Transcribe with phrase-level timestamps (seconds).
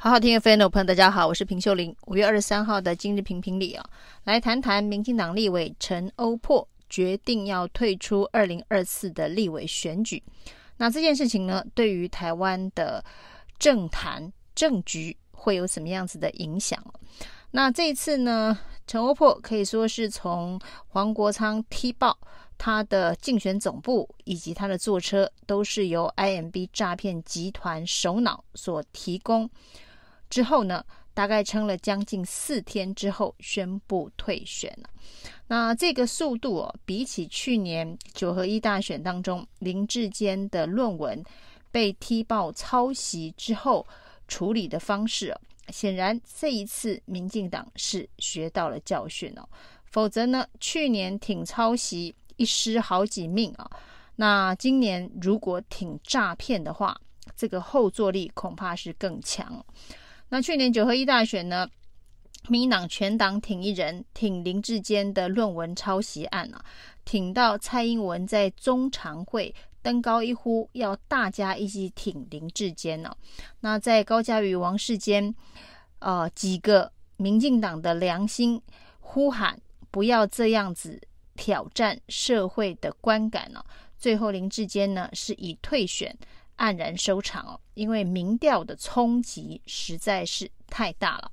[0.00, 1.92] 好好听的 fan 朋友，大家好，我是平秀玲。
[2.06, 3.84] 五月二十三号的今日评评里啊，
[4.22, 10.22] 来谈谈民进党立委陈欧珀决定要退出二零二四的立委选举。
[10.76, 13.04] 那这件事情呢，对于台湾的
[13.58, 16.80] 政坛政局会有什么样子的影响？
[17.50, 18.56] 那这一次呢，
[18.86, 22.16] 陈欧珀可以说是从黄国昌踢爆
[22.56, 29.50] 他的竞选总部以及他的坐车都是由 IMB 诈骗集团首脑所提供。
[30.30, 30.84] 之后呢，
[31.14, 34.88] 大概撑了将近四天之后宣布退选了。
[35.46, 41.24] 那这个速度哦，比起去年九合一大选当中林志坚的论文
[41.70, 43.86] 被踢爆抄袭之后
[44.26, 49.48] 处理的方式哦，显然这一次民进党是学到了教训哦。
[49.86, 53.70] 否则呢，去年挺抄袭一尸好几命啊，
[54.16, 56.94] 那今年如果挺诈骗的话，
[57.34, 59.64] 这个后坐力恐怕是更强。
[60.30, 61.68] 那去年九合一大选呢，
[62.48, 66.64] 民进党全党挺一人，挺林志坚的论文抄袭案啊，
[67.04, 73.16] 挺到蔡英文在中常会登高一呼，要大家一起挺林志坚呢、
[73.60, 75.34] 那在高嘉瑜、王世坚，
[76.00, 78.60] 呃几个民进党的良心
[79.00, 79.58] 呼喊，
[79.90, 81.00] 不要这样子
[81.36, 83.64] 挑战社会的观感呢、
[83.98, 86.14] 最后林志坚呢是以退选。
[86.58, 91.30] 黯然收场哦，因为民调的冲击实在是太大了。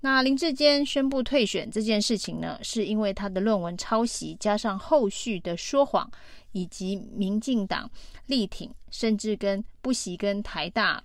[0.00, 6.10] 那林志坚宣布退选这件事情呢，是因为他的论文抄袭，加上后续的说谎，
[6.50, 7.88] 以及民进党
[8.26, 11.04] 力挺，甚至跟不惜跟台大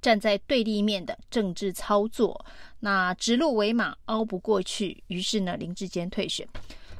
[0.00, 2.46] 站在对立面的政治操作，
[2.78, 6.46] 那指鹿为马，熬不过去，于是呢，林志坚退选。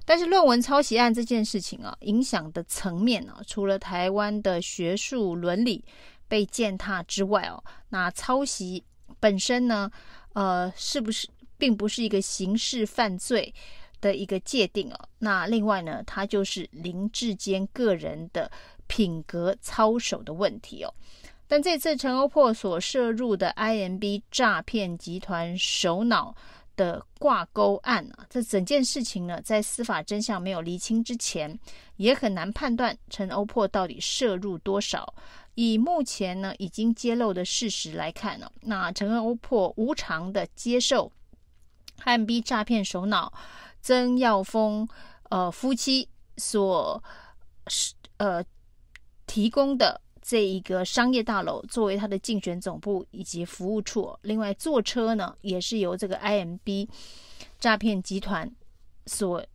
[0.07, 5.85] 但是论文抄袭案这件事情啊，影响的层面啊，除了台湾的学术伦理
[6.29, 8.83] 被践踏之外哦，那抄袭
[9.19, 9.91] 本身呢，
[10.35, 13.53] 呃，是不是并不是一个刑事犯罪
[14.01, 15.09] 的一个界定哦？
[15.19, 18.49] 那另外呢，它就是林志坚个人的
[18.87, 20.95] 品格操守的问题哦。
[21.49, 26.37] 但这次陈欧珀所涉入的 IMB 诈骗集团首脑。
[26.77, 31.59] 的挂钩案啊，这整件事情呢，在司法真相没有厘清之前，
[31.97, 35.15] 也很难判断陈欧珀到底涉入多少。
[35.55, 41.11] 以目前呢已经揭露的事实来看呢，那陈欧珀无偿的接受
[41.99, 43.33] 汉 B 诈骗首脑
[43.81, 44.87] 曾耀峰
[45.31, 47.03] 呃夫妻所
[47.69, 48.45] 是呃
[49.27, 50.01] 提供的。
[50.29, 56.89] 这一个商业大楼作为他的竞选总部以及服务处，另外坐车呢也是由这个 IMB
[57.61, 58.51] 诈骗集团
[59.07, 59.47] 所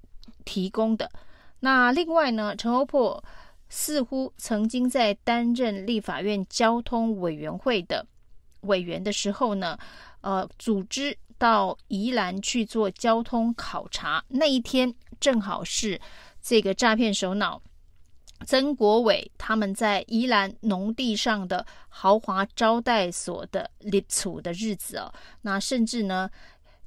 [0.45, 1.11] 提供的。
[1.59, 3.21] 那另外呢，陈欧珀
[3.67, 8.07] 似乎曾经在担任立法院交通委员会的
[8.61, 9.77] 委员的时候呢，
[10.21, 15.99] 呃，组织到宜兰去做交通考察，那一天正好是
[16.41, 17.61] 这个诈骗首脑。
[18.45, 26.29] 曾国伟他们在宜兰农地上的豪华招待所的立储的日子哦，那甚至呢，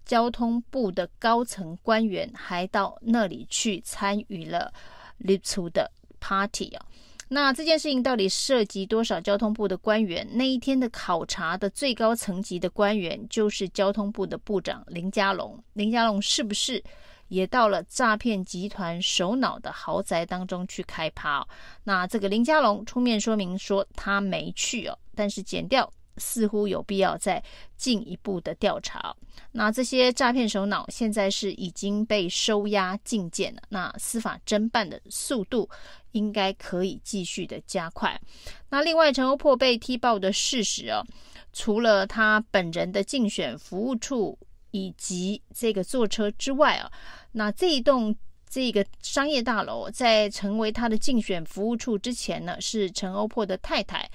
[0.05, 4.73] 交通部的高层官员还到那里去参与了
[5.19, 6.87] 立储的 party 啊。
[7.29, 10.29] 那这件事情到底涉及多少交通部的官员？
[10.33, 15.59] 那一天的考察的最高层级的官员就是交通部的部长林佳龙。
[15.73, 16.85] 林佳龙是不是？
[17.29, 21.47] 也到了诈骗集团首脑的豪宅当中去开趴。
[21.83, 27.43] 那这个林佳龙出面说明说他没去哦，但是检调似乎有必要再
[27.77, 29.15] 进一步的调查。
[29.51, 35.69] 那这些诈骗首脑现在是已经被收押禁见了，那司法侦办的速度
[36.13, 38.21] 应该可以继续的加快。
[38.69, 41.05] 那另外陈欧珀被踢爆的事实哦，
[41.53, 44.39] 除了他本人的竞选服务处。
[44.75, 46.91] 以及这个坐车之外啊，
[47.31, 48.13] 那这一栋
[48.51, 54.11] 这个商业大楼在成为他的竞选服务处之前呢，是陈欧珀的太太，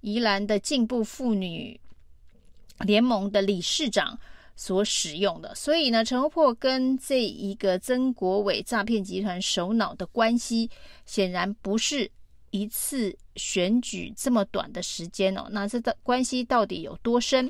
[0.00, 1.80] 宜兰的进步妇女
[2.80, 4.18] 联盟的理事长
[4.56, 5.54] 所使用的。
[5.54, 10.68] 所以呢，陈欧珀跟这一个曾国伟诈骗集团首脑的关系，
[11.06, 12.10] 显然不是
[12.50, 15.46] 一次选举这么短的时间哦。
[15.52, 17.48] 那这的关系到底有多深？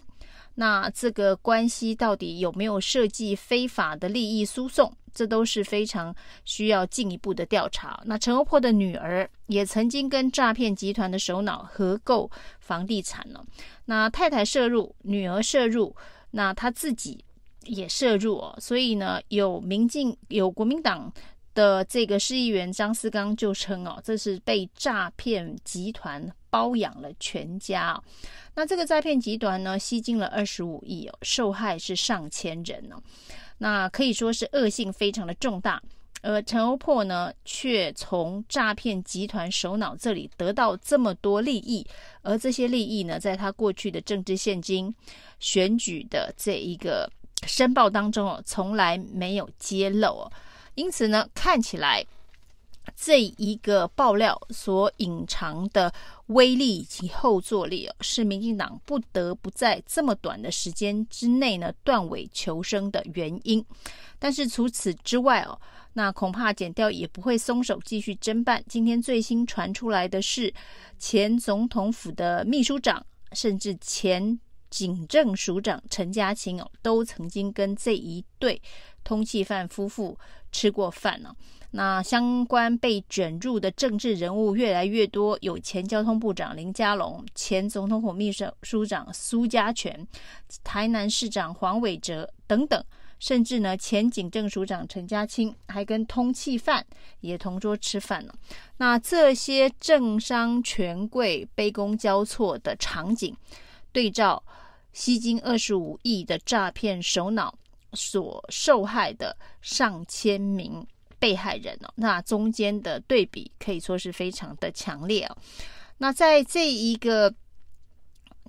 [0.61, 4.95] 那这个关系到底有没有涉及非法的利益输送？
[5.15, 6.15] 这都是非常
[6.45, 7.99] 需要进一步的调查。
[8.05, 13.43] 那陈欧珀的女儿也曾经跟诈骗集团的首脑合购房地产了。
[13.87, 15.97] 那太太涉入，女儿涉入，
[16.33, 17.25] 那他自己
[17.65, 18.55] 也涉入哦。
[18.61, 21.11] 所以呢，有民进有国民党
[21.55, 28.02] 的这个市议员张思刚就称哦，这是被诈骗集团包养了全家哦。
[28.55, 32.97] 那这个诈骗集团呢，吸金了二十五亿哦，受害是上千人哦。
[33.58, 35.82] 那可以说是恶性非常的重大。
[36.23, 41.87] 而陈欧珀呢，却从诈骗集团首脑这里得到这么多利益，
[42.20, 44.94] 而这些利益呢，在他过去的政治献金、
[45.38, 47.11] 选举的这一个
[47.46, 50.32] 申报当中哦，从来没有揭露哦。
[50.81, 52.03] 因此呢，看起来
[52.97, 55.93] 这一个爆料所隐藏的
[56.29, 63.62] 威力以及后坐力哦，是民进党不得不在这么短的时间之内呢，断尾求生的原因。
[64.19, 65.61] 但是除此之外哦。
[65.93, 68.62] 那恐怕检调也不会松手，继续侦办。
[68.69, 70.55] 今天最新传出来的是，
[71.00, 74.38] 前总统府的秘书长，甚至前
[74.70, 78.62] 警政署长陈家钦哦，都曾经跟这一对
[79.05, 80.17] 通缉犯夫妇
[80.50, 81.34] 吃过饭呢。
[81.72, 90.06] 那相关被卷入的政治人物越来越多，有前交通部长林佳龙，前总统府秘书书长苏家全，
[90.64, 92.82] 台南市长黄伟哲等等。
[93.20, 96.84] 甚至呢，前警政署长陈家钦还跟通缉犯
[97.20, 98.32] 也同桌吃饭呢。
[98.78, 103.37] 那这些政商权贵杯弓交错的场景，
[103.93, 104.43] 对照
[104.93, 107.57] 吸金二十五亿的诈骗首脑
[107.93, 110.87] 所受害的上千名
[111.19, 115.37] 被害人哦，那中间的对比可以说是非常的强烈哦。
[115.99, 117.35] 那在这一个。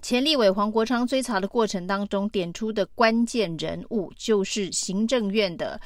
[0.03, 5.79] 前立委黄国昌追查的过程当中，点出的关键人物就是行政院的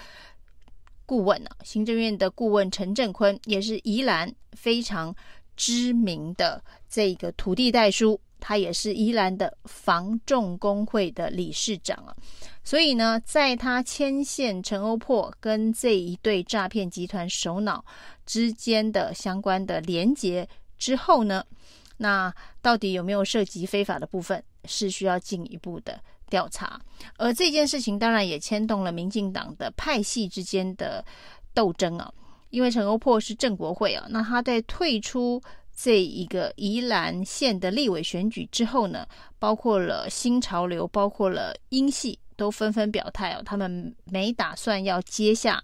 [1.06, 5.14] 顾问啊，行政院的顾问陈振坤，也是宜兰非常
[5.58, 12.16] 知名的这个土地代书，他也是宜兰的防重公会的理事长啊。
[12.64, 17.86] 所以呢，在他牵线陈欧珀跟这一对诈骗集团首脑
[18.26, 20.48] 之间的相关的连结
[20.78, 21.46] 之后呢，
[21.98, 26.82] 那到底有没有涉及非法的部分，是需要进一步的调查。
[27.18, 31.06] 而这件事情当然也牵动了民进党的派系之间的
[31.54, 32.12] 斗争啊，
[32.50, 35.40] 因为陈欧珀是正国会啊，那他在退出
[35.76, 39.06] 这一个宜兰县的立委选举之后呢，
[39.38, 45.64] 包括了新潮流，包括了英系，都纷纷表态哦，他们没打算要接下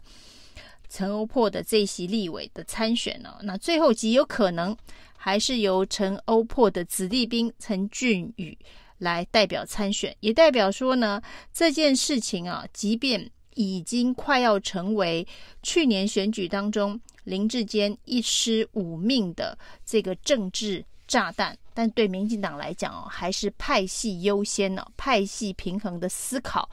[0.89, 4.77] 陈欧珀的这席立委的参选呢，那最后极有可能。
[5.23, 8.57] 还是由陈欧珀的子弟兵陈俊宇
[8.97, 11.21] 来代表参选，也代表说呢，
[11.53, 15.27] 这件事情啊，即便已经快要成为
[15.61, 26.69] 去年选举当中林志坚一尸五命的这个政治炸弹，但对民进党来讲哦，还是派系优先呢，派系平衡的思考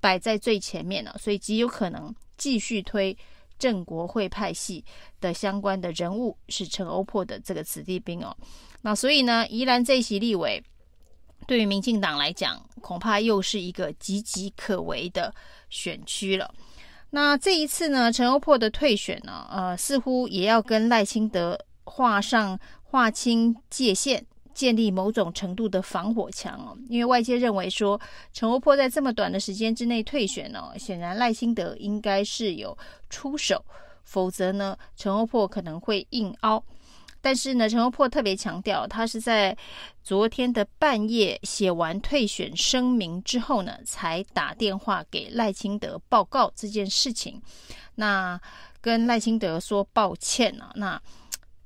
[0.00, 3.16] 摆在最前面了，所以极有可能继续推。
[3.58, 4.84] 正国会派系
[5.20, 8.36] 的相关的人物是陈欧珀的这个子弟兵哦，
[8.80, 10.60] 那所以呢，宜兰这一席立委
[11.46, 15.32] 对于民进党来讲，恐怕又是一个岌岌可危的
[15.70, 16.52] 选区了。
[17.14, 24.26] 那这一次呢，陈欧珀的退选呢，呃，似乎也要跟赖清德画上划清界限。
[24.54, 27.98] 建立某种程度的防火墙哦，因为外界认为说
[28.34, 32.76] 陈欧珀在这么短的时间之内退选哦，显然赖清德应该是有
[33.08, 33.64] 出手，
[34.04, 36.62] 否则呢，陈欧珀可能会硬凹。
[37.22, 39.56] 但是呢，陈欧珀特别强调，他是在
[40.02, 47.40] 昨天的半夜写完退选声明之后呢，才打电话给赖清德报告这件事情，
[47.94, 48.38] 那
[48.82, 51.00] 跟赖清德说抱歉啊，那。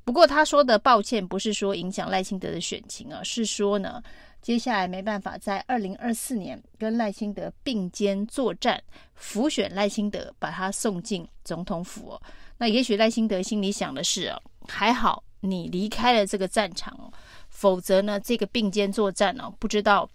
[0.04, 4.00] 不过他说的抱歉，不是说影响赖清德的选情啊，是说呢，
[4.40, 8.80] 接下来没办法在二零二四年跟赖清德并肩作战，
[9.16, 12.22] 辅选赖清德，把他送进总统府哦。
[12.58, 14.32] 那也许赖清德心里想的是，
[14.68, 17.10] 还好你离开了这个战场哦，
[17.48, 20.06] 否则呢，这个并肩作战哦，不知道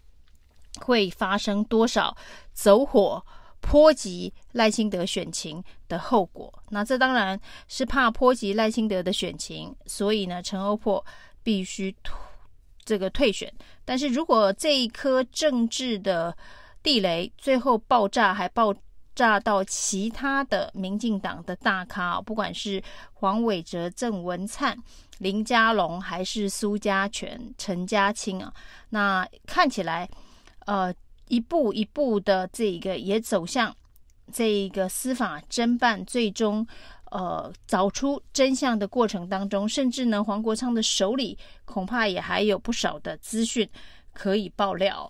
[0.82, 2.16] 会发生多少
[2.54, 3.26] 走火。
[3.64, 11.06] 波及赖清德选情的后果，那这当然是怕波及赖清德的选情，所以呢，陈欧珀
[11.44, 11.96] 必须
[12.84, 13.54] 这个退选。
[13.86, 16.36] 但是如果这一颗政治的
[16.82, 18.74] 地雷最后爆炸，还爆
[19.16, 22.82] 炸到其他的民进党的大咖，不管是
[23.14, 24.78] 黄伟哲、郑文灿、
[25.20, 28.54] 林佳龙，还是苏家全、陈家钦啊，
[28.90, 30.10] 那看起来，
[30.66, 30.94] 呃。
[31.28, 33.74] 一步一步的，这个也走向
[34.34, 36.68] 这个司法侦办，最终
[37.10, 43.66] 呃找出真相的过程当中，甚至呢，黄国昌的手里恐怕也还有不少的资讯
[44.12, 45.10] 可以爆料。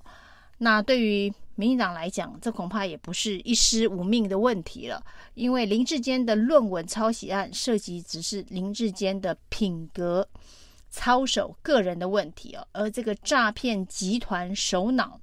[0.59, 4.99] 那对于民进党来讲，这恐怕也不是一尸无命的问题了，
[5.35, 10.27] 因为林志坚的论文抄袭案涉及只是林志坚的品格
[10.89, 15.21] 操守、个人的问题哦，而这个诈骗集团首脑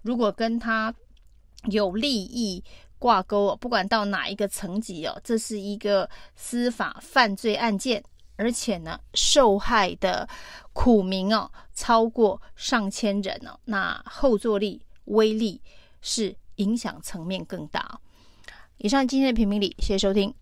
[0.00, 0.94] 如果跟他
[1.64, 2.64] 有利益
[2.98, 8.02] 挂钩哦，不管到哪一个层级哦，这是一个司法犯罪案件，
[8.36, 10.26] 而且呢，受害的
[10.72, 14.80] 苦民哦超过上千人哦，那后坐力。
[15.04, 15.60] 威力
[16.00, 18.00] 是影响层面更大。
[18.78, 20.34] 以上今天的评评理，谢谢收听。